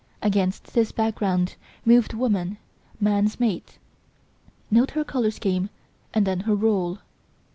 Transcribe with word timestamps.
Against 0.23 0.73
this 0.73 0.91
background 0.91 1.57
moved 1.85 2.15
woman, 2.15 2.57
man's 2.99 3.39
mate; 3.39 3.77
note 4.71 4.89
her 4.97 5.03
colour 5.03 5.29
scheme 5.29 5.69
and 6.11 6.25
then 6.25 6.39
her 6.39 6.55
rôle. 6.57 6.97